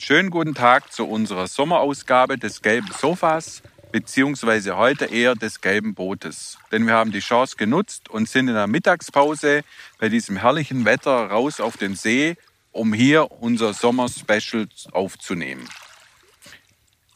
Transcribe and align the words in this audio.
Einen 0.00 0.06
schönen 0.06 0.30
guten 0.30 0.54
Tag 0.54 0.90
zu 0.94 1.06
unserer 1.06 1.46
Sommerausgabe 1.46 2.38
des 2.38 2.62
gelben 2.62 2.88
Sofas, 2.90 3.60
beziehungsweise 3.92 4.78
heute 4.78 5.04
eher 5.04 5.34
des 5.34 5.60
gelben 5.60 5.94
Bootes. 5.94 6.56
Denn 6.72 6.86
wir 6.86 6.94
haben 6.94 7.12
die 7.12 7.20
Chance 7.20 7.56
genutzt 7.58 8.08
und 8.08 8.26
sind 8.26 8.48
in 8.48 8.54
der 8.54 8.66
Mittagspause 8.66 9.60
bei 9.98 10.08
diesem 10.08 10.38
herrlichen 10.38 10.86
Wetter 10.86 11.26
raus 11.26 11.60
auf 11.60 11.76
den 11.76 11.96
See, 11.96 12.38
um 12.72 12.94
hier 12.94 13.30
unser 13.30 13.74
Sommer-Special 13.74 14.68
aufzunehmen. 14.92 15.68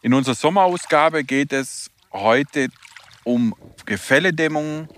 In 0.03 0.13
unserer 0.13 0.35
Sommerausgabe 0.35 1.25
geht 1.25 1.55
es 1.55 1.91
heute 2.13 2.69
um 3.25 3.55
Gefälledämmung 3.87 4.89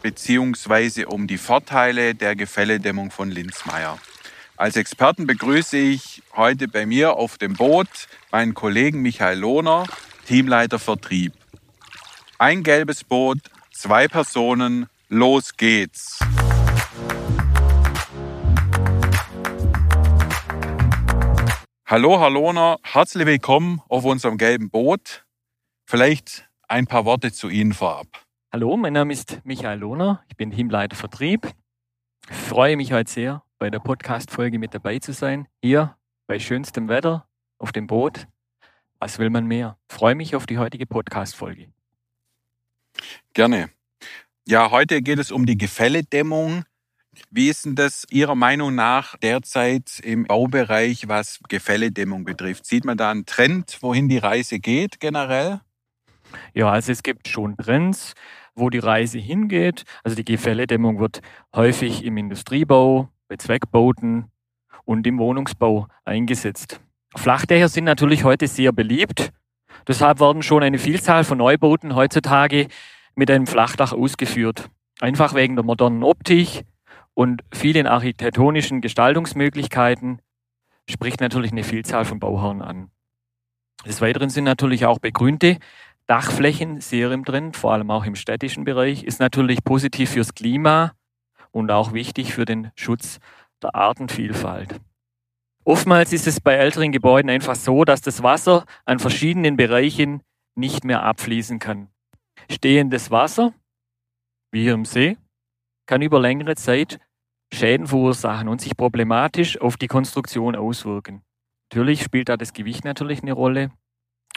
beziehungsweise 0.00 1.08
um 1.08 1.26
die 1.26 1.38
Vorteile 1.38 2.14
der 2.14 2.36
Gefälledämmung 2.36 3.10
von 3.10 3.32
Linzmeier. 3.32 3.98
Als 4.56 4.76
Experten 4.76 5.26
begrüße 5.26 5.78
ich 5.78 6.22
heute 6.36 6.68
bei 6.68 6.84
mir 6.84 7.14
auf 7.14 7.38
dem 7.38 7.54
Boot 7.54 7.88
meinen 8.30 8.52
Kollegen 8.52 9.00
Michael 9.00 9.38
Lohner, 9.38 9.86
Teamleiter 10.26 10.78
Vertrieb. 10.78 11.32
Ein 12.38 12.62
gelbes 12.62 13.02
Boot, 13.02 13.38
zwei 13.72 14.08
Personen, 14.08 14.88
los 15.08 15.56
geht's. 15.56 16.18
Hallo, 21.86 22.20
Herr 22.20 22.30
Lohner, 22.30 22.78
herzlich 22.82 23.26
willkommen 23.26 23.80
auf 23.88 24.04
unserem 24.04 24.36
gelben 24.36 24.70
Boot. 24.70 25.24
Vielleicht 25.86 26.48
ein 26.68 26.86
paar 26.86 27.06
Worte 27.06 27.32
zu 27.32 27.48
Ihnen 27.48 27.72
vorab. 27.72 28.06
Hallo, 28.52 28.76
mein 28.76 28.92
Name 28.92 29.14
ist 29.14 29.40
Michael 29.44 29.78
Lohner, 29.78 30.22
ich 30.28 30.36
bin 30.36 30.50
Teamleiter 30.50 30.96
Vertrieb. 30.96 31.50
Ich 32.30 32.36
freue 32.36 32.76
mich 32.76 32.92
heute 32.92 33.10
sehr, 33.10 33.42
bei 33.62 33.70
der 33.70 33.78
Podcast-Folge 33.78 34.58
mit 34.58 34.74
dabei 34.74 34.98
zu 34.98 35.12
sein. 35.12 35.46
Hier 35.62 35.96
bei 36.26 36.40
schönstem 36.40 36.88
Wetter 36.88 37.28
auf 37.60 37.70
dem 37.70 37.86
Boot. 37.86 38.26
Was 38.98 39.20
will 39.20 39.30
man 39.30 39.46
mehr? 39.46 39.78
Ich 39.88 39.94
freue 39.94 40.16
mich 40.16 40.34
auf 40.34 40.46
die 40.46 40.58
heutige 40.58 40.84
Podcast-Folge. 40.84 41.68
Gerne. 43.34 43.70
Ja, 44.48 44.72
heute 44.72 45.00
geht 45.00 45.20
es 45.20 45.30
um 45.30 45.46
die 45.46 45.56
Gefälledämmung. 45.56 46.64
Wie 47.30 47.48
ist 47.48 47.64
denn 47.64 47.76
das 47.76 48.04
Ihrer 48.10 48.34
Meinung 48.34 48.74
nach 48.74 49.16
derzeit 49.18 50.00
im 50.00 50.24
Baubereich, 50.24 51.06
was 51.06 51.38
Gefälledämmung 51.48 52.24
betrifft? 52.24 52.66
Sieht 52.66 52.84
man 52.84 52.98
da 52.98 53.12
einen 53.12 53.26
Trend, 53.26 53.78
wohin 53.80 54.08
die 54.08 54.18
Reise 54.18 54.58
geht 54.58 54.98
generell? 54.98 55.60
Ja, 56.52 56.68
also 56.68 56.90
es 56.90 57.04
gibt 57.04 57.28
schon 57.28 57.56
Trends 57.56 58.14
wo 58.54 58.70
die 58.70 58.78
Reise 58.78 59.18
hingeht. 59.18 59.84
Also 60.04 60.16
die 60.16 60.24
Gefälledämmung 60.24 60.98
wird 60.98 61.22
häufig 61.54 62.04
im 62.04 62.16
Industriebau, 62.16 63.08
bei 63.32 63.36
Zweckbauten 63.38 64.26
und 64.84 65.06
im 65.06 65.18
Wohnungsbau 65.18 65.88
eingesetzt. 66.04 66.80
Flachdächer 67.16 67.70
sind 67.70 67.84
natürlich 67.84 68.24
heute 68.24 68.46
sehr 68.46 68.72
beliebt. 68.72 69.32
Deshalb 69.88 70.20
werden 70.20 70.42
schon 70.42 70.62
eine 70.62 70.76
Vielzahl 70.76 71.24
von 71.24 71.38
Neubauten 71.38 71.94
heutzutage 71.94 72.68
mit 73.14 73.30
einem 73.30 73.46
Flachdach 73.46 73.94
ausgeführt. 73.94 74.68
Einfach 75.00 75.32
wegen 75.34 75.56
der 75.56 75.64
modernen 75.64 76.02
Optik 76.02 76.66
und 77.14 77.42
vielen 77.54 77.86
architektonischen 77.86 78.82
Gestaltungsmöglichkeiten 78.82 80.20
spricht 80.86 81.22
natürlich 81.22 81.52
eine 81.52 81.64
Vielzahl 81.64 82.04
von 82.04 82.18
Bauherren 82.20 82.60
an. 82.60 82.90
Des 83.86 84.02
Weiteren 84.02 84.28
sind 84.28 84.44
natürlich 84.44 84.84
auch 84.84 84.98
begrünte 84.98 85.56
Dachflächen 86.06 86.82
sehr 86.82 87.10
im 87.12 87.24
Trend, 87.24 87.56
vor 87.56 87.72
allem 87.72 87.90
auch 87.90 88.04
im 88.04 88.14
städtischen 88.14 88.64
Bereich, 88.64 89.04
ist 89.04 89.20
natürlich 89.20 89.64
positiv 89.64 90.10
fürs 90.10 90.34
Klima 90.34 90.92
und 91.52 91.70
auch 91.70 91.92
wichtig 91.92 92.34
für 92.34 92.44
den 92.44 92.72
Schutz 92.74 93.20
der 93.62 93.74
Artenvielfalt. 93.74 94.80
Oftmals 95.64 96.12
ist 96.12 96.26
es 96.26 96.40
bei 96.40 96.54
älteren 96.54 96.90
Gebäuden 96.90 97.30
einfach 97.30 97.54
so, 97.54 97.84
dass 97.84 98.00
das 98.00 98.22
Wasser 98.22 98.64
an 98.84 98.98
verschiedenen 98.98 99.56
Bereichen 99.56 100.22
nicht 100.56 100.84
mehr 100.84 101.04
abfließen 101.04 101.60
kann. 101.60 101.88
Stehendes 102.50 103.12
Wasser, 103.12 103.54
wie 104.50 104.62
hier 104.62 104.74
im 104.74 104.84
See, 104.84 105.16
kann 105.86 106.02
über 106.02 106.18
längere 106.18 106.56
Zeit 106.56 106.98
Schäden 107.54 107.86
verursachen 107.86 108.48
und 108.48 108.60
sich 108.60 108.76
problematisch 108.76 109.60
auf 109.60 109.76
die 109.76 109.86
Konstruktion 109.86 110.56
auswirken. 110.56 111.22
Natürlich 111.70 112.02
spielt 112.02 112.28
da 112.28 112.36
das 112.36 112.52
Gewicht 112.52 112.84
natürlich 112.84 113.22
eine 113.22 113.32
Rolle, 113.32 113.70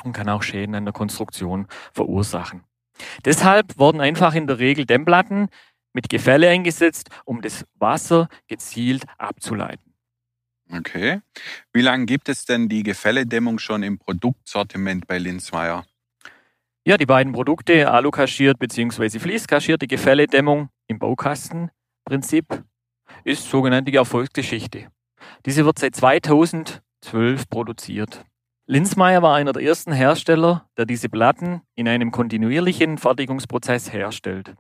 und 0.04 0.14
kann 0.14 0.30
auch 0.30 0.44
Schäden 0.44 0.76
an 0.76 0.86
der 0.86 0.94
Konstruktion 0.94 1.68
verursachen. 1.94 2.64
Deshalb 3.24 3.78
wurden 3.78 4.02
einfach 4.02 4.34
in 4.36 4.48
der 4.48 4.60
Regel 4.60 4.86
Dämmplatten 4.86 5.50
mit 5.96 6.10
Gefälle 6.10 6.50
eingesetzt, 6.50 7.10
um 7.24 7.42
das 7.42 7.66
Wasser 7.76 8.28
gezielt 8.48 9.06
abzuleiten. 9.18 9.94
Okay. 10.72 11.22
Wie 11.74 11.82
lange 11.82 12.06
gibt 12.06 12.28
es 12.28 12.46
denn 12.46 12.68
die 12.68 12.84
Gefälledämmung 12.84 13.60
schon 13.60 13.82
im 13.82 13.98
Produktsortiment 13.98 15.08
bei 15.08 15.18
Linzmeier? 15.18 15.86
Ja, 16.86 16.98
die 16.98 17.06
beiden 17.06 17.34
Produkte, 17.34 17.90
Alu-kaschiert 17.90 18.60
bzw. 18.60 19.20
fließkaschierte 19.20 19.88
Gefälledämmung 19.88 20.70
im 20.88 21.00
Baukastenprinzip, 21.00 22.64
ist 23.24 23.50
sogenannte 23.50 23.94
Erfolgsgeschichte. 23.94 24.90
Diese 25.46 25.66
wird 25.66 25.80
seit 25.80 25.96
2012 25.96 27.50
produziert. 27.50 28.26
Linzmeier 28.68 29.22
war 29.22 29.36
einer 29.36 29.54
der 29.54 29.62
ersten 29.62 29.92
Hersteller, 29.92 30.68
der 30.76 30.88
diese 30.88 31.08
Platten 31.08 31.62
in 31.76 31.88
einem 31.88 32.10
kontinuierlichen 32.10 32.98
Fertigungsprozess 32.98 33.94
herstellt. 33.94 34.56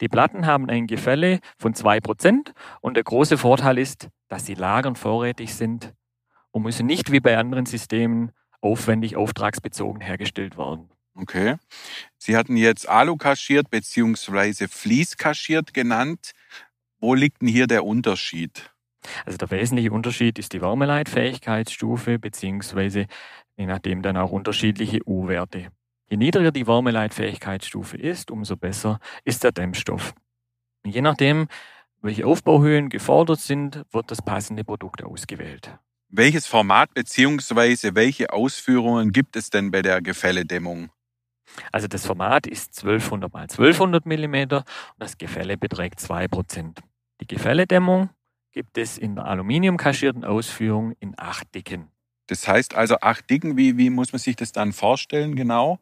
Die 0.00 0.08
Platten 0.08 0.44
haben 0.44 0.68
ein 0.68 0.88
Gefälle 0.88 1.38
von 1.56 1.72
2% 1.72 2.52
und 2.80 2.94
der 2.94 3.04
große 3.04 3.38
Vorteil 3.38 3.78
ist, 3.78 4.08
dass 4.28 4.44
sie 4.44 4.54
lagern 4.54 4.96
vorrätig 4.96 5.54
sind 5.54 5.94
und 6.50 6.62
müssen 6.62 6.86
nicht 6.86 7.12
wie 7.12 7.20
bei 7.20 7.38
anderen 7.38 7.66
Systemen 7.66 8.32
aufwendig 8.60 9.14
auftragsbezogen 9.14 10.00
hergestellt 10.00 10.58
werden. 10.58 10.90
Okay. 11.14 11.54
Sie 12.18 12.36
hatten 12.36 12.56
jetzt 12.56 12.88
Alu 12.88 13.16
kaschiert 13.16 13.70
bzw. 13.70 14.66
Fließ 14.66 15.16
kaschiert 15.16 15.72
genannt. 15.72 16.32
Wo 16.98 17.14
liegt 17.14 17.40
denn 17.40 17.48
hier 17.48 17.68
der 17.68 17.84
Unterschied? 17.84 18.74
Also 19.26 19.38
der 19.38 19.50
wesentliche 19.50 19.92
Unterschied 19.92 20.38
ist 20.38 20.54
die 20.54 20.62
Wärmeleitfähigkeitsstufe 20.62 22.18
bzw 22.18 23.06
je 23.56 23.66
nachdem 23.66 24.02
dann 24.02 24.16
auch 24.16 24.30
unterschiedliche 24.30 25.00
U-Werte. 25.06 25.68
Je 26.08 26.16
niedriger 26.16 26.52
die 26.52 26.66
Wärmeleitfähigkeitsstufe 26.66 27.96
ist, 27.96 28.30
umso 28.30 28.56
besser 28.56 28.98
ist 29.24 29.44
der 29.44 29.52
Dämmstoff. 29.52 30.14
Je 30.84 31.00
nachdem, 31.00 31.48
welche 32.02 32.26
Aufbauhöhen 32.26 32.90
gefordert 32.90 33.40
sind, 33.40 33.84
wird 33.90 34.10
das 34.10 34.20
passende 34.20 34.64
Produkt 34.64 35.02
ausgewählt. 35.02 35.78
Welches 36.08 36.46
Format 36.46 36.92
bzw. 36.94 37.94
welche 37.94 38.32
Ausführungen 38.32 39.10
gibt 39.10 39.36
es 39.36 39.50
denn 39.50 39.70
bei 39.70 39.82
der 39.82 40.02
Gefälledämmung? 40.02 40.90
Also 41.72 41.88
das 41.88 42.06
Format 42.06 42.46
ist 42.46 42.78
1200 42.78 43.32
x 43.32 43.58
1200 43.58 44.06
mm 44.06 44.34
und 44.34 44.64
das 44.98 45.18
Gefälle 45.18 45.56
beträgt 45.56 45.98
2%. 46.00 46.78
Die 47.20 47.26
Gefälledämmung 47.26 48.10
gibt 48.52 48.78
es 48.78 48.98
in 48.98 49.16
der 49.16 49.24
aluminiumkaschierten 49.26 50.24
Ausführung 50.24 50.92
in 51.00 51.14
acht 51.16 51.54
Dicken. 51.54 51.90
Das 52.26 52.48
heißt 52.48 52.74
also 52.74 52.96
acht 53.00 53.28
Dicken, 53.28 53.56
wie, 53.56 53.76
wie 53.76 53.90
muss 53.90 54.12
man 54.12 54.18
sich 54.18 54.36
das 54.36 54.52
dann 54.52 54.72
vorstellen 54.72 55.36
genau? 55.36 55.78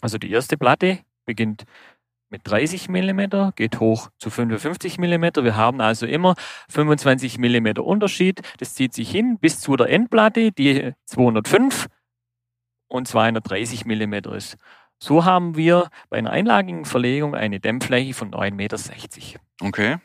Also 0.00 0.18
die 0.18 0.30
erste 0.30 0.56
Platte 0.56 1.00
beginnt 1.26 1.64
mit 2.30 2.42
30 2.44 2.88
mm, 2.88 3.50
geht 3.56 3.80
hoch 3.80 4.08
zu 4.18 4.30
55 4.30 4.98
mm. 4.98 5.24
Wir 5.42 5.56
haben 5.56 5.80
also 5.80 6.06
immer 6.06 6.36
25 6.68 7.38
mm 7.38 7.80
Unterschied. 7.80 8.40
Das 8.58 8.74
zieht 8.74 8.94
sich 8.94 9.10
hin 9.10 9.38
bis 9.40 9.60
zu 9.60 9.76
der 9.76 9.88
Endplatte, 9.88 10.52
die 10.52 10.92
205 11.06 11.88
und 12.88 13.08
230 13.08 13.84
mm 13.84 14.14
ist. 14.36 14.56
So 15.02 15.24
haben 15.24 15.56
wir 15.56 15.88
bei 16.08 16.18
einer 16.18 16.30
einlagigen 16.30 16.84
Verlegung 16.84 17.34
eine 17.34 17.58
Dämmfläche 17.58 18.14
von 18.14 18.30
9,60 18.30 18.52
Meter. 18.54 18.78
Okay. 19.62 19.96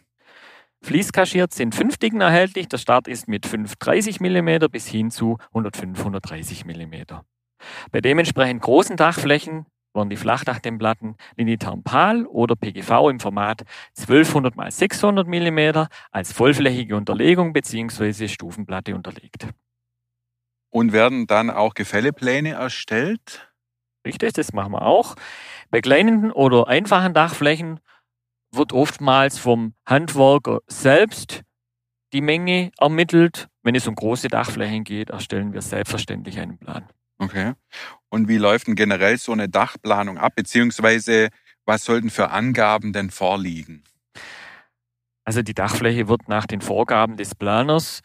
Fließkaschiert 0.86 1.52
sind 1.52 1.74
fünf 1.74 1.98
Dicken 1.98 2.22
erhältlich. 2.22 2.70
Der 2.70 2.78
Start 2.78 3.08
ist 3.08 3.28
mit 3.28 3.48
530 3.48 4.20
mm 4.20 4.68
bis 4.72 4.86
hin 4.86 5.10
zu 5.10 5.40
105, 5.48 5.98
130 5.98 6.64
mm. 6.64 6.94
Bei 7.92 8.02
dementsprechend 8.02 8.62
großen 8.62 8.96
Dachflächen 8.96 9.66
werden 9.96 10.12
die 10.12 10.16
Flachdachdämmplatten 10.16 11.16
Linitarm-PAL 11.38 12.28
oder 12.28 12.56
PGV 12.56 13.10
im 13.10 13.20
Format 13.20 13.64
1200 13.98 14.54
x 14.56 14.78
600 14.78 15.28
mm 15.28 15.88
als 16.12 16.32
vollflächige 16.32 16.96
Unterlegung 16.96 17.52
bzw. 17.54 18.28
Stufenplatte 18.28 18.94
unterlegt. 18.94 19.48
Und 20.70 20.94
werden 20.94 21.26
dann 21.26 21.50
auch 21.50 21.74
Gefällepläne 21.74 22.52
erstellt? 22.52 23.52
Richtig, 24.06 24.34
das 24.34 24.54
machen 24.54 24.74
wir 24.74 24.84
auch. 24.84 25.16
Bei 25.72 25.81
kleinen 25.81 26.31
oder 26.31 26.68
einfachen 26.68 27.16
Dachflächen 27.16 27.80
wird 28.56 28.74
oftmals 28.74 29.38
vom 29.38 29.74
Handwerker 29.86 30.60
selbst 30.68 31.42
die 32.13 32.22
Menge 32.22 32.72
ermittelt. 32.80 33.48
Wenn 33.63 33.75
es 33.75 33.88
um 33.88 33.96
große 33.96 34.28
Dachflächen 34.28 34.84
geht, 34.84 35.10
erstellen 35.10 35.54
wir 35.54 35.62
selbstverständlich 35.62 36.40
einen 36.40 36.57
Plan. 36.57 36.88
Okay. 37.18 37.54
Und 38.10 38.28
wie 38.28 38.38
läuft 38.38 38.68
denn 38.68 38.75
generell 38.75 39.18
so 39.18 39.31
eine 39.31 39.50
Dachplanung 39.50 40.18
ab? 40.18 40.34
Beziehungsweise 40.36 41.30
was 41.66 41.84
sollten 41.84 42.10
für 42.10 42.30
Angaben 42.30 42.94
denn 42.94 43.10
vorliegen? 43.10 43.84
Also 45.24 45.42
die 45.42 45.56
Dachfläche 45.56 46.07
wird 46.07 46.30
nach 46.30 46.46
den 46.46 46.62
Vorgaben 46.62 47.18
des 47.18 47.34
Planers 47.34 48.02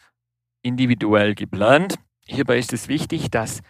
individuell 0.63 1.35
geplant. 1.35 1.95
Hierbei 2.25 2.57
ist 2.57 2.73
es 2.73 2.87
wichtig, 2.87 3.29
dass 3.29 3.61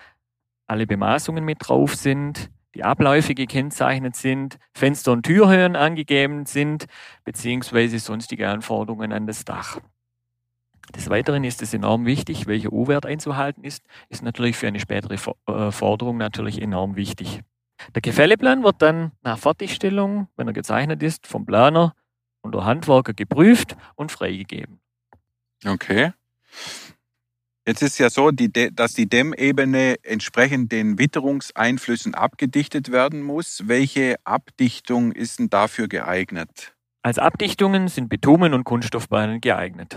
alle 0.67 0.87
Bemaßungen 0.87 1.43
mit 1.43 1.57
drauf 1.59 1.95
sind, 1.95 2.49
die 2.75 2.83
Abläufe 2.83 3.35
gekennzeichnet 3.35 4.15
sind, 4.15 4.57
Fenster- 4.73 5.11
und 5.11 5.23
Türhöhen 5.23 5.75
angegeben 5.75 6.45
sind, 6.45 6.85
beziehungsweise 7.23 7.99
sonstige 7.99 8.49
Anforderungen 8.49 9.11
an 9.11 9.27
das 9.27 9.45
Dach. 9.45 9.79
Des 10.95 11.09
Weiteren 11.09 11.43
ist 11.43 11.61
es 11.61 11.73
enorm 11.73 12.05
wichtig, 12.05 12.47
welcher 12.47 12.73
U-Wert 12.73 13.05
einzuhalten 13.05 13.63
ist, 13.63 13.83
ist 14.09 14.23
natürlich 14.23 14.57
für 14.57 14.67
eine 14.67 14.79
spätere 14.79 15.15
äh, 15.47 15.71
Forderung 15.71 16.17
natürlich 16.17 16.61
enorm 16.61 16.95
wichtig. 16.95 17.41
Der 17.95 18.01
Gefälleplan 18.01 18.63
wird 18.63 18.81
dann 18.81 19.11
nach 19.21 19.39
Fertigstellung, 19.39 20.27
wenn 20.35 20.47
er 20.47 20.53
gezeichnet 20.53 21.01
ist, 21.01 21.27
vom 21.27 21.45
Planer 21.45 21.95
und 22.41 22.53
der 22.53 22.65
Handwerker 22.65 23.13
geprüft 23.13 23.75
und 23.95 24.11
freigegeben. 24.11 24.79
Okay. 25.65 26.13
Jetzt 27.71 27.83
ist 27.83 27.99
ja 27.99 28.09
so, 28.09 28.31
dass 28.31 28.95
die 28.95 29.07
Dämmebene 29.07 29.95
entsprechend 30.03 30.73
den 30.73 30.99
Witterungseinflüssen 30.99 32.15
abgedichtet 32.15 32.91
werden 32.91 33.21
muss. 33.21 33.63
Welche 33.65 34.17
Abdichtung 34.25 35.13
ist 35.13 35.39
denn 35.39 35.49
dafür 35.49 35.87
geeignet? 35.87 36.75
Als 37.01 37.17
Abdichtungen 37.17 37.87
sind 37.87 38.09
Bitumen 38.09 38.53
und 38.53 38.65
Kunststoffbahnen 38.65 39.39
geeignet. 39.39 39.95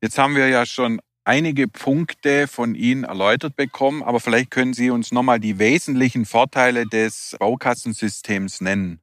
Jetzt 0.00 0.16
haben 0.16 0.36
wir 0.36 0.48
ja 0.48 0.64
schon 0.64 1.02
einige 1.24 1.68
Punkte 1.68 2.48
von 2.48 2.74
Ihnen 2.74 3.04
erläutert 3.04 3.56
bekommen, 3.56 4.02
aber 4.02 4.18
vielleicht 4.18 4.50
können 4.50 4.72
Sie 4.72 4.88
uns 4.88 5.12
nochmal 5.12 5.38
die 5.38 5.58
wesentlichen 5.58 6.24
Vorteile 6.24 6.86
des 6.86 7.36
Baukassensystems 7.38 8.62
nennen. 8.62 9.00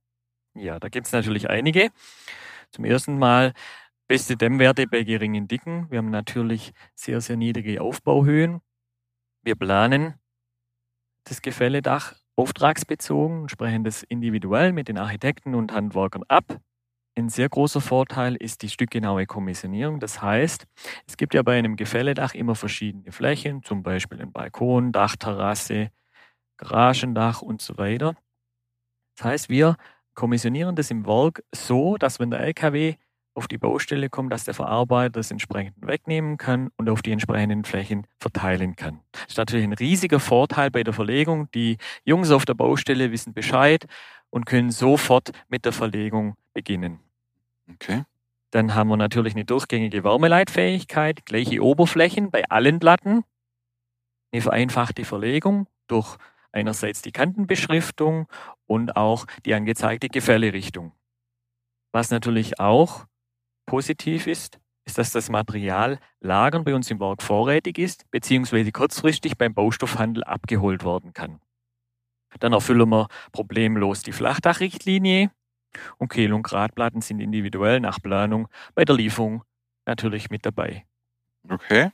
Ja, 0.56 0.80
da 0.80 0.90
gibt 0.90 1.06
es 1.06 1.14
natürlich 1.14 1.48
einige. 1.48 1.92
Zum 2.72 2.86
ersten 2.86 3.20
Mal 3.20 3.54
beste 4.08 4.38
Dämmwerte 4.38 4.88
bei 4.88 5.04
geringen 5.04 5.48
Dicken. 5.48 5.90
Wir 5.90 6.00
haben 6.00 6.10
natürlich 6.10 6.74
sehr, 6.96 7.22
sehr 7.22 7.38
niedrige 7.38 7.82
Aufbauhöhen. 7.82 8.62
Wir 9.44 9.56
planen 9.56 10.16
das 11.26 11.42
Gefälledach 11.42 12.16
auftragsbezogen, 12.36 13.50
sprechen 13.50 13.84
das 13.84 14.04
individuell 14.04 14.74
mit 14.74 14.88
den 14.88 14.98
Architekten 14.98 15.56
und 15.56 15.72
Handwerkern 15.72 16.24
ab. 16.28 16.60
Ein 17.16 17.30
sehr 17.30 17.48
großer 17.48 17.82
Vorteil 17.82 18.36
ist 18.36 18.64
die 18.64 18.70
stückgenaue 18.70 19.28
Kommissionierung. 19.28 20.00
Das 20.00 20.22
heißt, 20.22 20.66
es 21.08 21.18
gibt 21.18 21.36
ja 21.36 21.44
bei 21.44 21.58
einem 21.58 21.76
Gefälledach 21.76 22.34
immer 22.34 22.56
verschiedene 22.56 23.12
Flächen, 23.12 23.64
zum 23.64 23.84
Beispiel 23.84 24.22
ein 24.22 24.32
Balkon, 24.32 24.92
Dachterrasse, 24.92 25.92
Garagendach 26.58 27.42
und 27.42 27.62
so 27.62 27.78
weiter. 27.78 28.16
Das 29.18 29.26
heißt, 29.26 29.50
wir 29.50 29.78
kommissionieren 30.16 30.76
das 30.76 30.92
im 30.92 31.06
Werk 31.06 31.44
so, 31.54 31.98
dass 31.98 32.20
wenn 32.20 32.32
der 32.32 32.42
LKW 32.42 32.96
auf 33.36 33.48
die 33.48 33.58
Baustelle 33.58 34.10
kommt, 34.10 34.32
dass 34.32 34.46
der 34.46 34.54
Verarbeiter 34.54 35.12
das 35.12 35.32
entsprechend 35.32 35.76
wegnehmen 35.82 36.38
kann 36.38 36.70
und 36.78 36.90
auf 36.90 37.02
die 37.02 37.12
entsprechenden 37.12 37.66
Flächen 37.66 38.08
verteilen 38.20 38.76
kann. 38.76 39.00
Das 39.12 39.26
ist 39.30 39.38
natürlich 39.38 39.66
ein 39.66 39.74
riesiger 39.74 40.20
Vorteil 40.20 40.72
bei 40.72 40.84
der 40.84 40.94
Verlegung. 40.94 41.50
Die 41.52 41.78
Jungs 42.04 42.32
auf 42.32 42.46
der 42.46 42.54
Baustelle 42.54 43.12
wissen 43.12 43.34
Bescheid 43.34 43.86
und 44.30 44.46
können 44.46 44.72
sofort 44.72 45.32
mit 45.48 45.66
der 45.66 45.74
Verlegung 45.74 46.36
beginnen. 46.54 47.00
Okay. 47.72 48.04
Dann 48.52 48.76
haben 48.76 48.90
wir 48.90 48.98
natürlich 48.98 49.34
eine 49.34 49.46
durchgängige 49.46 50.04
Wärmeleitfähigkeit, 50.04 51.26
gleiche 51.26 51.64
Oberflächen 51.64 52.30
bei 52.30 52.44
allen 52.50 52.80
Platten, 52.80 53.24
eine 54.32 54.42
vereinfachte 54.42 55.06
Verlegung 55.06 55.68
durch 55.88 56.18
einerseits 56.52 57.02
die 57.02 57.12
Kantenbeschriftung 57.12 58.28
und 58.68 58.96
auch 58.96 59.26
die 59.46 59.56
angezeigte 59.56 60.08
Gefällerichtung. 60.08 60.92
Was 61.92 62.12
natürlich 62.12 62.60
auch 62.60 63.06
positiv 63.66 64.28
ist, 64.28 64.60
ist, 64.86 64.98
dass 64.98 65.12
das 65.12 65.30
Material 65.30 66.00
Lagern 66.20 66.64
bei 66.64 66.76
uns 66.76 66.92
im 66.92 67.00
Werk 67.00 67.22
vorrätig 67.22 67.78
ist, 67.78 68.10
beziehungsweise 68.12 68.72
kurzfristig 68.72 69.38
beim 69.38 69.54
Baustoffhandel 69.54 70.24
abgeholt 70.24 70.84
werden 70.84 71.14
kann. 71.14 71.40
Dann 72.40 72.54
erfüllen 72.54 72.90
wir 72.90 73.08
problemlos 73.32 74.02
die 74.02 74.12
Flachdachrichtlinie 74.12 75.32
und 75.98 76.10
Kehl- 76.10 76.34
und 76.34 76.44
Gradplatten 76.44 77.02
sind 77.02 77.20
individuell 77.20 77.80
nach 77.80 78.02
Planung 78.02 78.48
bei 78.76 78.86
der 78.86 78.96
Lieferung 78.96 79.44
natürlich 79.86 80.30
mit 80.30 80.46
dabei. 80.46 80.86
Okay. 81.50 81.92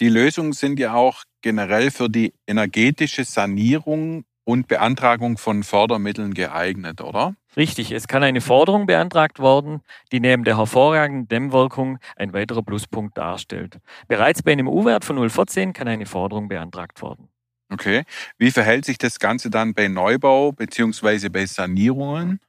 Die 0.00 0.08
Lösungen 0.08 0.52
sind 0.52 0.78
ja 0.78 0.94
auch 0.94 1.22
generell 1.42 1.90
für 1.90 2.08
die 2.08 2.34
energetische 2.46 3.24
Sanierung 3.24 4.24
und 4.48 4.66
Beantragung 4.66 5.36
von 5.36 5.62
Fördermitteln 5.62 6.32
geeignet, 6.32 7.02
oder? 7.02 7.34
Richtig, 7.54 7.92
es 7.92 8.08
kann 8.08 8.22
eine 8.22 8.40
Forderung 8.40 8.86
beantragt 8.86 9.40
werden, 9.40 9.82
die 10.10 10.20
neben 10.20 10.42
der 10.42 10.56
hervorragenden 10.56 11.28
Dämmwirkung 11.28 11.98
ein 12.16 12.32
weiterer 12.32 12.62
Pluspunkt 12.62 13.18
darstellt. 13.18 13.78
Bereits 14.06 14.42
bei 14.42 14.52
einem 14.52 14.66
U-Wert 14.66 15.04
von 15.04 15.18
0,14 15.18 15.74
kann 15.74 15.86
eine 15.86 16.06
Forderung 16.06 16.48
beantragt 16.48 17.02
werden. 17.02 17.28
Okay. 17.70 18.04
Wie 18.38 18.50
verhält 18.50 18.86
sich 18.86 18.96
das 18.96 19.18
Ganze 19.18 19.50
dann 19.50 19.74
bei 19.74 19.88
Neubau 19.88 20.52
bzw. 20.52 21.28
bei 21.28 21.44
Sanierungen? 21.44 22.40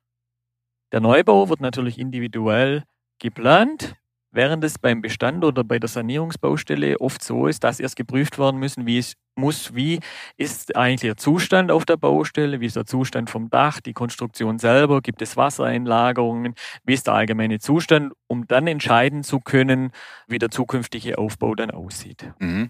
Der 0.94 1.02
Neubau 1.02 1.50
wird 1.50 1.60
natürlich 1.60 2.00
individuell 2.00 2.86
geplant 3.20 3.98
Während 4.32 4.64
es 4.64 4.78
beim 4.78 5.02
Bestand 5.02 5.44
oder 5.44 5.64
bei 5.64 5.80
der 5.80 5.90
Sanierungsbaustelle 5.90 7.02
oft 7.02 7.24
so 7.24 7.48
ist, 7.48 7.64
dass 7.64 7.80
erst 7.80 7.96
geprüft 7.96 8.38
werden 8.38 8.60
müssen, 8.60 8.86
wie 8.86 9.00
es 9.00 9.16
muss, 9.40 9.76
wie 9.76 10.00
ist 10.38 10.76
eigentlich 10.76 11.02
der 11.02 11.18
Zustand 11.18 11.72
auf 11.72 11.86
der 11.86 11.98
Baustelle, 11.98 12.60
wie 12.60 12.66
ist 12.66 12.76
der 12.76 12.86
Zustand 12.86 13.30
vom 13.30 13.50
Dach, 13.50 13.80
die 13.80 13.94
Konstruktion 13.94 14.60
selber, 14.60 15.02
gibt 15.02 15.22
es 15.22 15.38
Wassereinlagerungen, 15.38 16.56
wie 16.84 16.94
ist 16.94 17.08
der 17.08 17.16
allgemeine 17.16 17.60
Zustand, 17.60 18.14
um 18.28 18.48
dann 18.48 18.68
entscheiden 18.68 19.24
zu 19.24 19.40
können, 19.40 19.92
wie 20.28 20.40
der 20.40 20.52
zukünftige 20.52 21.18
Aufbau 21.18 21.56
dann 21.56 21.72
aussieht. 21.72 22.32
Mhm. 22.40 22.70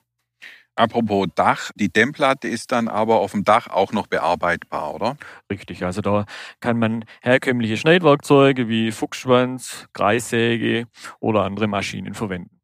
Apropos 0.80 1.28
Dach, 1.36 1.72
die 1.76 1.92
Dämmplatte 1.92 2.48
ist 2.48 2.72
dann 2.72 2.88
aber 2.88 3.20
auf 3.20 3.34
dem 3.34 3.44
Dach 3.44 3.68
auch 3.68 3.92
noch 3.92 4.08
bearbeitbar, 4.08 4.94
oder? 4.94 5.18
Richtig, 5.52 5.84
also 5.84 6.00
da 6.00 6.26
kann 6.62 6.80
man 6.80 7.04
herkömmliche 7.22 7.76
Schneidwerkzeuge 7.76 8.70
wie 8.70 8.94
Fuchsschwanz, 8.94 9.90
Kreissäge 9.92 10.86
oder 11.20 11.44
andere 11.44 11.68
Maschinen 11.68 12.14
verwenden. 12.14 12.62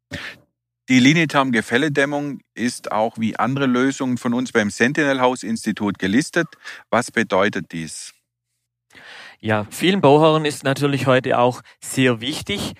Die 0.88 1.00
Linitam 1.00 1.50
Gefälledämmung 1.50 2.38
ist 2.54 2.92
auch 2.92 3.18
wie 3.18 3.36
andere 3.36 3.66
Lösungen 3.66 4.18
von 4.18 4.32
uns 4.32 4.52
beim 4.52 4.70
Sentinel 4.70 5.20
House 5.20 5.42
Institut 5.42 5.98
gelistet. 5.98 6.46
Was 6.90 7.10
bedeutet 7.10 7.72
dies? 7.72 8.14
Ja, 9.40 9.66
vielen 9.70 10.00
Bauherren 10.00 10.44
ist 10.44 10.62
natürlich 10.62 11.08
heute 11.08 11.38
auch 11.40 11.62
sehr 11.82 12.20
wichtig 12.20 12.74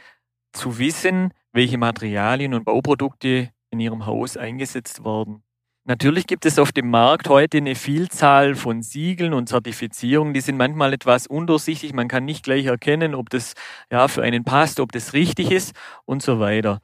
zu 0.52 0.78
wissen, 0.78 1.32
welche 1.52 1.78
Materialien 1.78 2.54
und 2.54 2.64
Bauprodukte 2.64 3.50
in 3.70 3.80
ihrem 3.80 4.06
Haus 4.06 4.36
eingesetzt 4.36 5.04
werden. 5.04 5.42
Natürlich 5.82 6.28
gibt 6.28 6.46
es 6.46 6.60
auf 6.60 6.70
dem 6.70 6.88
Markt 6.88 7.28
heute 7.28 7.58
eine 7.58 7.74
Vielzahl 7.74 8.54
von 8.54 8.82
Siegeln 8.82 9.34
und 9.34 9.48
Zertifizierungen, 9.48 10.32
die 10.32 10.40
sind 10.40 10.56
manchmal 10.56 10.92
etwas 10.92 11.26
undurchsichtig, 11.26 11.92
man 11.92 12.06
kann 12.06 12.24
nicht 12.24 12.44
gleich 12.44 12.66
erkennen, 12.66 13.16
ob 13.16 13.30
das 13.30 13.54
ja 13.90 14.06
für 14.06 14.22
einen 14.22 14.44
passt, 14.44 14.78
ob 14.78 14.92
das 14.92 15.12
richtig 15.12 15.50
ist 15.50 15.74
und 16.04 16.22
so 16.22 16.38
weiter. 16.38 16.80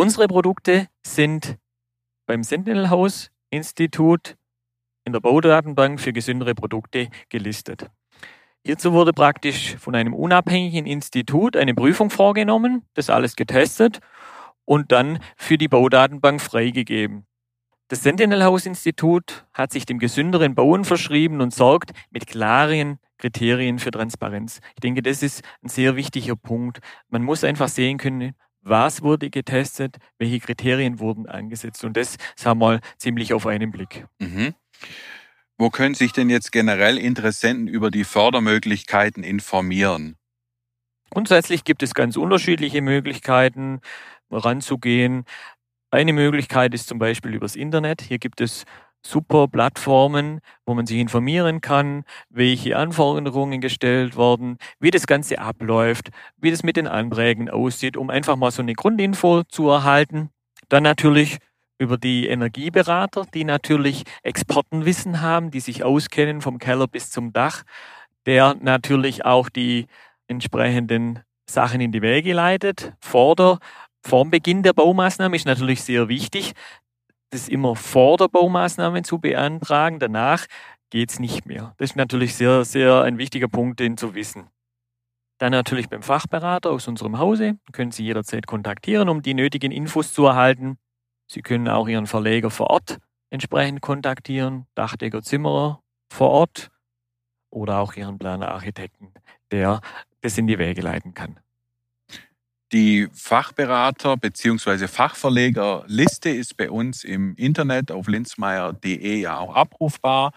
Unsere 0.00 0.28
Produkte 0.28 0.86
sind 1.06 1.58
beim 2.24 2.42
Sentinel 2.42 2.88
House 2.88 3.30
Institut 3.50 4.38
in 5.04 5.12
der 5.12 5.20
Baudatenbank 5.20 6.00
für 6.00 6.14
gesündere 6.14 6.54
Produkte 6.54 7.10
gelistet. 7.28 7.90
Hierzu 8.64 8.94
wurde 8.94 9.12
praktisch 9.12 9.76
von 9.76 9.94
einem 9.94 10.14
unabhängigen 10.14 10.86
Institut 10.86 11.54
eine 11.54 11.74
Prüfung 11.74 12.08
vorgenommen, 12.08 12.86
das 12.94 13.10
alles 13.10 13.36
getestet 13.36 14.00
und 14.64 14.90
dann 14.90 15.18
für 15.36 15.58
die 15.58 15.68
Baudatenbank 15.68 16.40
freigegeben. 16.40 17.26
Das 17.88 18.02
Sentinel 18.02 18.42
House 18.42 18.64
Institut 18.64 19.44
hat 19.52 19.70
sich 19.70 19.84
dem 19.84 19.98
gesünderen 19.98 20.54
Bauen 20.54 20.86
verschrieben 20.86 21.42
und 21.42 21.52
sorgt 21.52 21.90
mit 22.08 22.26
klaren 22.26 23.00
Kriterien 23.18 23.78
für 23.78 23.90
Transparenz. 23.90 24.60
Ich 24.76 24.80
denke, 24.80 25.02
das 25.02 25.22
ist 25.22 25.42
ein 25.62 25.68
sehr 25.68 25.94
wichtiger 25.94 26.36
Punkt. 26.36 26.78
Man 27.10 27.22
muss 27.22 27.44
einfach 27.44 27.68
sehen 27.68 27.98
können, 27.98 28.34
was 28.62 29.02
wurde 29.02 29.30
getestet, 29.30 29.98
welche 30.18 30.40
Kriterien 30.40 30.98
wurden 30.98 31.26
angesetzt. 31.26 31.84
Und 31.84 31.96
das 31.96 32.16
sagen 32.36 32.60
wir 32.60 32.66
mal 32.66 32.80
ziemlich 32.98 33.32
auf 33.32 33.46
einen 33.46 33.70
Blick. 33.70 34.06
Mhm. 34.18 34.54
Wo 35.58 35.68
können 35.70 35.94
sich 35.94 36.12
denn 36.12 36.30
jetzt 36.30 36.52
generell 36.52 36.96
Interessenten 36.96 37.68
über 37.68 37.90
die 37.90 38.04
Fördermöglichkeiten 38.04 39.22
informieren? 39.22 40.16
Grundsätzlich 41.10 41.64
gibt 41.64 41.82
es 41.82 41.92
ganz 41.92 42.16
unterschiedliche 42.16 42.80
Möglichkeiten 42.80 43.80
ranzugehen. 44.30 45.24
Eine 45.90 46.12
Möglichkeit 46.12 46.72
ist 46.72 46.88
zum 46.88 46.98
Beispiel 46.98 47.34
übers 47.34 47.56
Internet. 47.56 48.00
Hier 48.00 48.18
gibt 48.18 48.40
es 48.40 48.64
super 49.04 49.48
Plattformen, 49.48 50.40
wo 50.66 50.74
man 50.74 50.86
sich 50.86 50.98
informieren 50.98 51.60
kann, 51.60 52.04
welche 52.28 52.76
Anforderungen 52.76 53.60
gestellt 53.60 54.16
werden, 54.16 54.58
wie 54.78 54.90
das 54.90 55.06
Ganze 55.06 55.38
abläuft, 55.38 56.10
wie 56.36 56.50
das 56.50 56.62
mit 56.62 56.76
den 56.76 56.86
Anträgen 56.86 57.48
aussieht, 57.50 57.96
um 57.96 58.10
einfach 58.10 58.36
mal 58.36 58.50
so 58.50 58.62
eine 58.62 58.74
Grundinfo 58.74 59.42
zu 59.44 59.68
erhalten. 59.68 60.30
Dann 60.68 60.82
natürlich 60.82 61.38
über 61.78 61.96
die 61.96 62.28
Energieberater, 62.28 63.26
die 63.32 63.44
natürlich 63.44 64.04
Expertenwissen 64.22 65.22
haben, 65.22 65.50
die 65.50 65.60
sich 65.60 65.82
auskennen 65.82 66.42
vom 66.42 66.58
Keller 66.58 66.86
bis 66.86 67.10
zum 67.10 67.32
Dach, 67.32 67.62
der 68.26 68.54
natürlich 68.60 69.24
auch 69.24 69.48
die 69.48 69.86
entsprechenden 70.28 71.20
Sachen 71.48 71.80
in 71.80 71.90
die 71.90 72.02
Wege 72.02 72.34
leitet, 72.34 72.92
vor 73.00 73.34
der 73.34 73.58
vorm 74.04 74.30
Beginn 74.30 74.62
der 74.62 74.72
Baumaßnahme 74.72 75.36
ist 75.36 75.46
natürlich 75.46 75.82
sehr 75.82 76.08
wichtig, 76.08 76.52
das 77.30 77.48
immer 77.48 77.76
vor 77.76 78.16
der 78.16 78.28
Baumaßnahme 78.28 79.02
zu 79.02 79.18
beantragen. 79.18 79.98
Danach 79.98 80.46
geht 80.90 81.10
es 81.10 81.20
nicht 81.20 81.46
mehr. 81.46 81.74
Das 81.78 81.90
ist 81.90 81.96
natürlich 81.96 82.34
sehr, 82.34 82.64
sehr 82.64 83.02
ein 83.02 83.18
wichtiger 83.18 83.48
Punkt, 83.48 83.80
den 83.80 83.96
zu 83.96 84.14
wissen. 84.14 84.48
Dann 85.38 85.52
natürlich 85.52 85.88
beim 85.88 86.02
Fachberater 86.02 86.70
aus 86.70 86.86
unserem 86.86 87.18
Hause. 87.18 87.58
Können 87.72 87.92
Sie 87.92 88.04
jederzeit 88.04 88.46
kontaktieren, 88.46 89.08
um 89.08 89.22
die 89.22 89.34
nötigen 89.34 89.72
Infos 89.72 90.12
zu 90.12 90.26
erhalten. 90.26 90.76
Sie 91.26 91.40
können 91.40 91.68
auch 91.68 91.88
Ihren 91.88 92.06
Verleger 92.06 92.50
vor 92.50 92.68
Ort 92.68 92.98
entsprechend 93.30 93.80
kontaktieren, 93.80 94.66
Dachdecker 94.74 95.22
Zimmerer 95.22 95.80
vor 96.12 96.30
Ort 96.30 96.70
oder 97.50 97.78
auch 97.78 97.94
Ihren 97.94 98.18
Planer 98.18 98.50
Architekten, 98.50 99.14
der 99.50 99.80
das 100.20 100.36
in 100.36 100.46
die 100.46 100.58
Wege 100.58 100.82
leiten 100.82 101.14
kann. 101.14 101.40
Die 102.72 103.08
Fachberater 103.12 104.16
bzw. 104.16 104.86
Fachverlegerliste 104.86 106.30
ist 106.30 106.56
bei 106.56 106.70
uns 106.70 107.02
im 107.02 107.34
Internet 107.34 107.90
auf 107.90 108.06
linzmeier.de 108.06 109.20
ja 109.20 109.38
auch 109.38 109.56
abrufbar. 109.56 110.32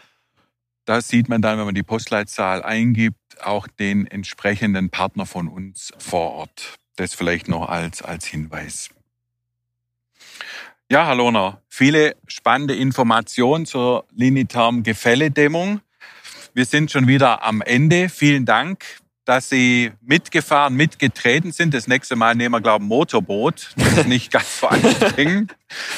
Da 0.86 1.02
sieht 1.02 1.30
man 1.30 1.44
dann, 1.44 1.60
wenn 1.60 1.66
man 1.66 1.76
die 1.76 1.84
Postleitzahl 1.84 2.64
eingibt, 2.64 3.18
auch 3.44 3.68
den 3.68 4.08
entsprechenden 4.08 4.90
Partner 4.90 5.28
von 5.28 5.48
uns 5.48 5.94
vor 6.00 6.32
Ort. 6.32 6.76
Das 6.96 7.14
vielleicht 7.14 7.48
noch 7.48 7.70
als, 7.70 8.02
als 8.02 8.26
Hinweis. 8.26 8.90
Ja, 10.90 11.14
Lohner, 11.14 11.62
viele 11.70 12.16
spannende 12.28 12.76
Informationen 12.76 13.68
zur 13.68 14.06
Liniterm 14.12 14.82
Gefälledämmung. 14.82 15.82
Wir 16.56 16.66
sind 16.66 16.92
schon 16.92 17.08
wieder 17.08 17.44
am 17.44 17.62
Ende. 17.62 18.10
Vielen 18.10 18.46
Dank 18.46 19.03
dass 19.26 19.50
sie 19.50 19.92
mitgefahren, 20.02 20.76
mitgetreten 20.76 21.52
sind. 21.52 21.74
Das 21.74 21.88
nächste 21.88 22.16
Mal 22.16 22.36
nehmen 22.36 22.54
wir, 22.54 22.62
glaube 22.62 22.84
ich, 22.84 22.86
ein 22.86 22.90
Motorboot. 22.90 23.72
Das 23.78 23.98
ist 24.00 24.08
nicht 24.08 24.32
ganz 24.32 24.60
so 24.60 24.68
anstrengend. 24.68 25.56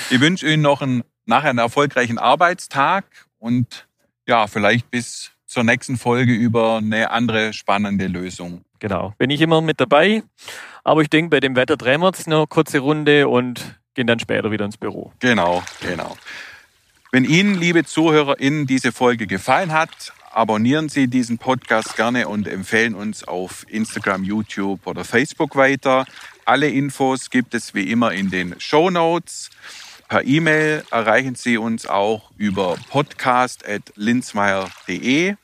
Ich 0.10 0.20
wünsche 0.20 0.48
Ihnen 0.48 0.62
noch 0.62 0.82
einen, 0.82 1.03
nachher 1.25 1.50
einen 1.50 1.60
erfolgreichen 1.60 2.17
Arbeitstag 2.17 3.05
und 3.39 3.88
ja, 4.27 4.48
vielleicht 4.48 4.89
bis 4.91 5.32
zur 5.46 5.63
nächsten 5.63 5.98
Folge 5.98 6.34
über 6.34 6.77
eine 6.77 7.12
andere 7.12 7.53
spannende 7.53 8.08
Lösung. 8.08 8.63
Genau, 8.79 9.13
bin 9.17 9.29
ich 9.29 9.41
immer 9.41 9.62
mit 9.62 9.79
dabei. 9.79 10.24
Aber 10.84 11.01
ich 11.01 11.10
denke, 11.10 11.29
bei 11.29 11.39
dem 11.39 11.55
Wetter 11.55 11.77
drehen 11.77 12.01
wir 12.01 12.08
jetzt 12.08 12.27
eine 12.27 12.46
kurze 12.48 12.79
Runde 12.79 13.27
und 13.27 13.79
gehen 13.96 14.05
dann 14.05 14.20
später 14.20 14.51
wieder 14.51 14.65
ins 14.65 14.77
Büro. 14.77 15.13
Genau, 15.20 15.63
genau. 15.82 16.17
Wenn 17.12 17.24
Ihnen, 17.24 17.55
liebe 17.55 17.86
ZuhörerInnen, 17.86 18.67
diese 18.67 18.91
Folge 18.91 19.25
gefallen 19.25 19.72
hat, 19.72 20.13
abonnieren 20.36 20.89
Sie 20.89 21.08
diesen 21.08 21.38
Podcast 21.38 21.96
gerne 21.96 22.27
und 22.27 22.46
empfehlen 22.48 22.94
uns 22.94 23.24
auf 23.24 23.65
Instagram, 23.70 24.24
YouTube 24.24 24.86
oder 24.86 25.06
Facebook 25.06 25.56
weiter. 25.56 26.06
Alle 26.44 26.68
Infos 26.70 27.30
gibt 27.30 27.54
es 27.54 27.74
wie 27.74 27.89
immer 27.89 28.12
in 28.12 28.30
den 28.30 28.60
Show 28.60 28.89
Notes. 28.89 29.50
Per 30.10 30.25
E-Mail 30.25 30.84
erreichen 30.92 31.36
Sie 31.36 31.58
uns 31.58 31.88
auch 31.88 32.32
über 32.38 32.75
podcast.linzmeier.de. 32.89 35.36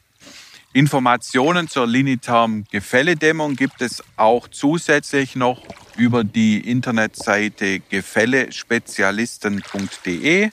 Informationen 0.73 1.67
zur 1.67 1.85
Liniterm 1.87 2.65
Gefälledämmung 2.69 3.55
gibt 3.55 3.81
es 3.81 4.03
auch 4.17 4.47
zusätzlich 4.47 5.35
noch 5.35 5.63
über 5.97 6.23
die 6.23 6.59
Internetseite 6.59 7.79
gefällespezialisten.de. 7.79 10.51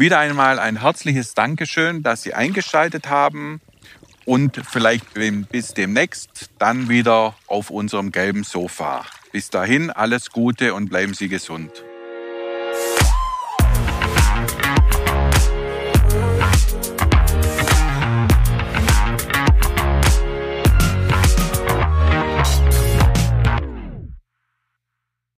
Wieder 0.00 0.18
einmal 0.18 0.58
ein 0.58 0.80
herzliches 0.80 1.34
Dankeschön, 1.34 2.02
dass 2.02 2.22
Sie 2.22 2.32
eingeschaltet 2.32 3.10
haben 3.10 3.60
und 4.24 4.58
vielleicht 4.66 5.12
bis 5.12 5.74
demnächst 5.74 6.48
dann 6.58 6.88
wieder 6.88 7.34
auf 7.46 7.68
unserem 7.68 8.10
gelben 8.10 8.42
Sofa. 8.42 9.04
Bis 9.30 9.50
dahin 9.50 9.90
alles 9.90 10.30
Gute 10.30 10.72
und 10.72 10.88
bleiben 10.88 11.12
Sie 11.12 11.28
gesund. 11.28 11.84